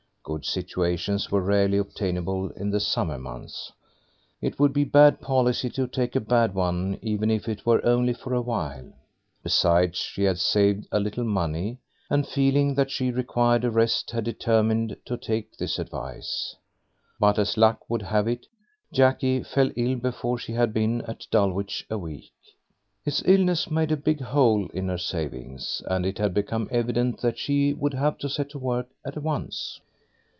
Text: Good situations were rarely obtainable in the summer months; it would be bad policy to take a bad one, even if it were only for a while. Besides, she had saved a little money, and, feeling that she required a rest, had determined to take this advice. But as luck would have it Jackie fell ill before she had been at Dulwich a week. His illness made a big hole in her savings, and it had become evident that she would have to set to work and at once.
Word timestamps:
Good 0.23 0.45
situations 0.45 1.31
were 1.31 1.41
rarely 1.41 1.77
obtainable 1.79 2.51
in 2.51 2.69
the 2.69 2.79
summer 2.79 3.17
months; 3.17 3.71
it 4.39 4.59
would 4.59 4.71
be 4.71 4.83
bad 4.83 5.19
policy 5.19 5.67
to 5.71 5.87
take 5.87 6.15
a 6.15 6.19
bad 6.21 6.53
one, 6.53 6.99
even 7.01 7.31
if 7.31 7.49
it 7.49 7.65
were 7.65 7.83
only 7.83 8.13
for 8.13 8.35
a 8.35 8.41
while. 8.41 8.93
Besides, 9.41 9.97
she 9.97 10.23
had 10.25 10.37
saved 10.37 10.87
a 10.91 10.99
little 10.99 11.23
money, 11.25 11.79
and, 12.07 12.25
feeling 12.27 12.75
that 12.75 12.91
she 12.91 13.09
required 13.09 13.65
a 13.65 13.71
rest, 13.71 14.11
had 14.11 14.23
determined 14.23 14.95
to 15.05 15.17
take 15.17 15.57
this 15.57 15.79
advice. 15.79 16.55
But 17.19 17.39
as 17.39 17.57
luck 17.57 17.89
would 17.89 18.03
have 18.03 18.27
it 18.27 18.45
Jackie 18.93 19.41
fell 19.41 19.71
ill 19.75 19.95
before 19.95 20.37
she 20.37 20.53
had 20.53 20.71
been 20.71 21.01
at 21.01 21.25
Dulwich 21.31 21.87
a 21.89 21.97
week. 21.97 22.31
His 23.03 23.23
illness 23.25 23.71
made 23.71 23.91
a 23.91 23.97
big 23.97 24.21
hole 24.21 24.67
in 24.71 24.87
her 24.87 24.99
savings, 24.99 25.81
and 25.87 26.05
it 26.05 26.19
had 26.19 26.33
become 26.35 26.69
evident 26.71 27.21
that 27.21 27.39
she 27.39 27.73
would 27.73 27.95
have 27.95 28.19
to 28.19 28.29
set 28.29 28.51
to 28.51 28.59
work 28.59 28.87
and 29.03 29.17
at 29.17 29.23
once. 29.23 29.81